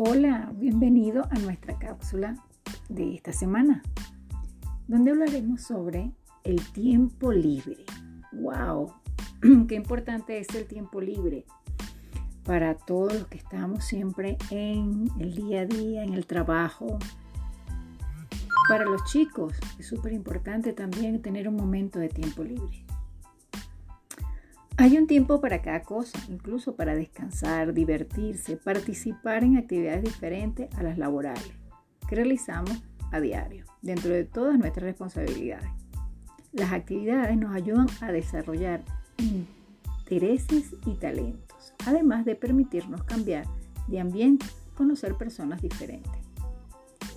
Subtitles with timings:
[0.00, 2.36] Hola, bienvenido a nuestra cápsula
[2.88, 3.82] de esta semana,
[4.86, 6.12] donde hablaremos sobre
[6.44, 7.78] el tiempo libre.
[8.30, 8.92] ¡Wow!
[9.66, 11.46] Qué importante es el tiempo libre
[12.44, 17.00] para todos los que estamos siempre en el día a día, en el trabajo.
[18.68, 22.86] Para los chicos es súper importante también tener un momento de tiempo libre.
[24.80, 30.84] Hay un tiempo para cada cosa, incluso para descansar, divertirse, participar en actividades diferentes a
[30.84, 31.50] las laborales
[32.08, 35.68] que realizamos a diario, dentro de todas nuestras responsabilidades.
[36.52, 38.84] Las actividades nos ayudan a desarrollar
[39.18, 43.46] intereses y talentos, además de permitirnos cambiar
[43.88, 46.22] de ambiente, conocer personas diferentes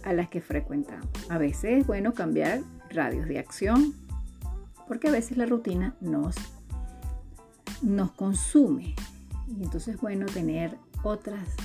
[0.04, 1.08] a las que frecuentamos.
[1.30, 3.94] A veces es bueno cambiar radios de acción,
[4.88, 6.36] porque a veces la rutina nos
[7.82, 8.96] nos consume.
[9.48, 11.56] Y entonces es bueno tener otras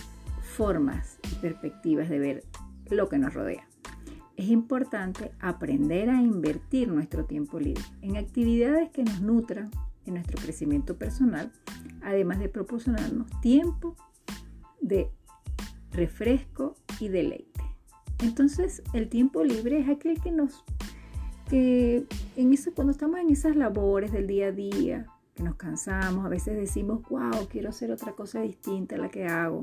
[0.41, 2.45] formas y perspectivas de ver
[2.91, 3.67] lo que nos rodea.
[4.37, 9.71] Es importante aprender a invertir nuestro tiempo libre en actividades que nos nutran
[10.05, 11.53] en nuestro crecimiento personal,
[12.03, 13.97] además de proporcionarnos tiempo
[14.81, 15.11] de
[15.91, 17.61] refresco y deleite.
[18.23, 20.65] Entonces, el tiempo libre es aquel que nos
[21.49, 26.25] que en eso cuando estamos en esas labores del día a día, que nos cansamos,
[26.25, 29.63] a veces decimos, wow, quiero hacer otra cosa distinta a la que hago.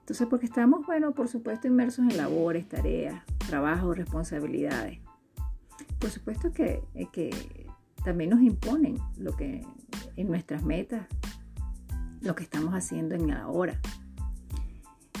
[0.00, 5.00] Entonces, porque estamos, bueno, por supuesto, inmersos en labores, tareas, trabajos, responsabilidades.
[5.98, 7.30] Por supuesto que, eh, que
[8.04, 9.64] también nos imponen lo que
[10.16, 11.06] en nuestras metas,
[12.20, 13.80] lo que estamos haciendo en la hora.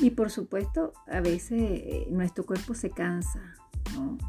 [0.00, 3.40] Y por supuesto, a veces eh, nuestro cuerpo se cansa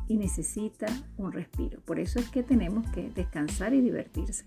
[0.07, 0.85] y necesita
[1.17, 1.81] un respiro.
[1.81, 4.45] Por eso es que tenemos que descansar y divertirse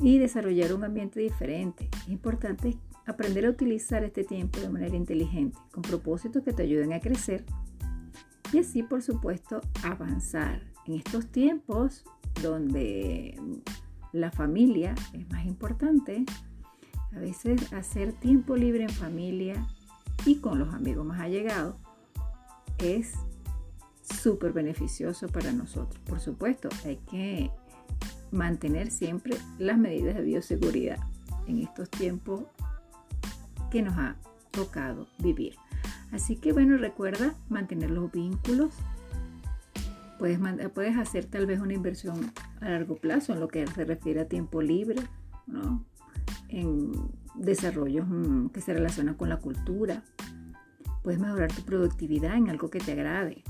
[0.00, 1.88] y desarrollar un ambiente diferente.
[2.02, 6.92] Es importante aprender a utilizar este tiempo de manera inteligente, con propósitos que te ayuden
[6.92, 7.44] a crecer
[8.52, 10.62] y así, por supuesto, avanzar.
[10.86, 12.04] En estos tiempos
[12.42, 13.38] donde
[14.12, 16.24] la familia es más importante,
[17.14, 19.66] a veces hacer tiempo libre en familia
[20.24, 21.76] y con los amigos más allegados
[22.78, 23.14] es
[24.02, 26.00] súper beneficioso para nosotros.
[26.06, 27.50] Por supuesto, hay que
[28.30, 30.98] mantener siempre las medidas de bioseguridad
[31.46, 32.44] en estos tiempos
[33.70, 34.16] que nos ha
[34.50, 35.56] tocado vivir.
[36.12, 38.74] Así que bueno, recuerda mantener los vínculos.
[40.18, 44.28] Puedes, hacer tal vez una inversión a largo plazo en lo que se refiere a
[44.28, 45.02] tiempo libre,
[46.48, 46.92] en
[47.34, 50.02] desarrollos mm, que se relacionan con la cultura.
[51.02, 53.44] Puedes mejorar tu productividad en algo que te agrade.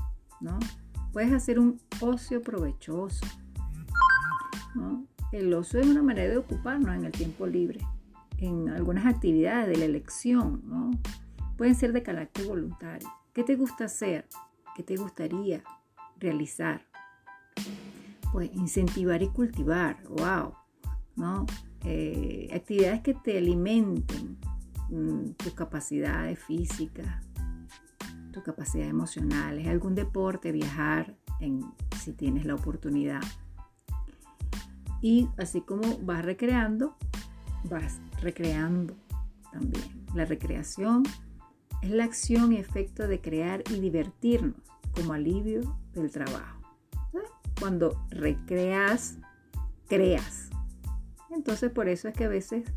[1.13, 3.25] Puedes hacer un ocio provechoso
[5.31, 7.79] el ocio es una manera de ocuparnos en el tiempo libre,
[8.37, 10.99] en algunas actividades de la elección.
[11.57, 13.07] Pueden ser de carácter voluntario.
[13.33, 14.27] ¿Qué te gusta hacer?
[14.75, 15.63] ¿Qué te gustaría
[16.19, 16.81] realizar?
[18.31, 20.53] Pues incentivar y cultivar, wow,
[21.15, 21.45] ¿no?
[21.83, 24.37] Eh, actividades que te alimenten
[24.89, 27.23] mm, tus capacidades físicas,
[28.31, 31.15] tus capacidades emocionales, algún deporte, viajar,
[31.99, 33.21] si tienes la oportunidad.
[35.01, 36.95] Y así como vas recreando,
[37.69, 38.95] vas recreando
[39.51, 40.05] también.
[40.13, 41.03] La recreación
[41.81, 44.61] es la acción y efecto de crear y divertirnos
[44.95, 46.61] como alivio del trabajo.
[47.59, 49.17] Cuando recreas,
[49.87, 50.49] creas.
[51.29, 52.71] Entonces por eso es que a veces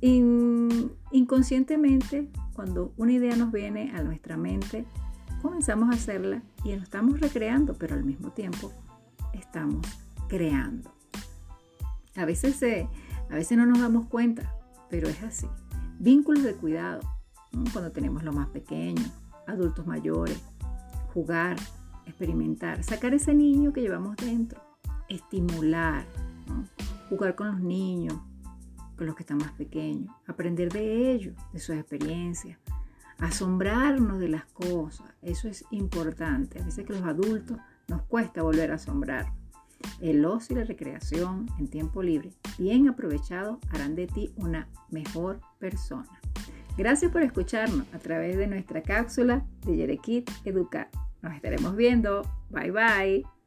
[0.00, 4.86] inconscientemente, cuando una idea nos viene a nuestra mente,
[5.42, 8.72] comenzamos a hacerla y nos estamos recreando, pero al mismo tiempo
[9.32, 9.84] estamos
[10.28, 10.97] creando.
[12.18, 12.60] A veces,
[13.30, 14.52] a veces no nos damos cuenta,
[14.90, 15.46] pero es así.
[16.00, 17.00] Vínculos de cuidado,
[17.72, 19.04] cuando tenemos lo más pequeño,
[19.46, 20.42] adultos mayores,
[21.14, 21.56] jugar,
[22.06, 24.60] experimentar, sacar ese niño que llevamos dentro,
[25.08, 26.06] estimular,
[27.08, 28.18] jugar con los niños,
[28.96, 32.58] con los que están más pequeños, aprender de ellos, de sus experiencias,
[33.18, 36.60] asombrarnos de las cosas, eso es importante.
[36.60, 39.37] A veces que los adultos nos cuesta volver a asombrar.
[40.00, 45.40] El ocio y la recreación en tiempo libre, bien aprovechado, harán de ti una mejor
[45.58, 46.20] persona.
[46.76, 50.88] Gracias por escucharnos a través de nuestra cápsula de Yerequit Educar.
[51.22, 52.22] Nos estaremos viendo.
[52.50, 53.37] Bye bye.